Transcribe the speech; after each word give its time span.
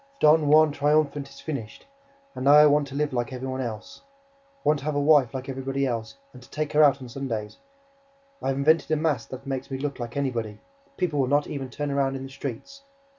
Don 0.19 0.47
Juan 0.47 0.71
Triumphant 0.71 1.29
is 1.29 1.39
finished; 1.41 1.85
and 2.33 2.45
now 2.45 2.53
I 2.53 2.65
want 2.65 2.87
to 2.87 2.95
live 2.95 3.13
like 3.13 3.31
everybody 3.31 3.63
else. 3.63 4.01
I 4.01 4.59
want 4.63 4.79
to 4.79 4.85
have 4.85 4.95
a 4.95 4.99
wife 4.99 5.31
like 5.31 5.47
everybody 5.47 5.85
else 5.85 6.17
and 6.33 6.41
to 6.41 6.49
take 6.49 6.73
her 6.73 6.81
out 6.83 7.03
on 7.03 7.07
Sundays. 7.07 7.59
I 8.41 8.47
have 8.47 8.57
invented 8.57 8.89
a 8.89 8.95
mask 8.95 9.29
that 9.29 9.45
makes 9.45 9.69
me 9.69 9.77
look 9.77 9.99
like 9.99 10.17
anybody. 10.17 10.59
People 10.97 11.19
will 11.19 11.27
not 11.27 11.45
even 11.45 11.69
turn 11.69 11.91
round 11.93 12.15
in 12.15 12.23
the 12.23 12.29
streets. 12.29 12.81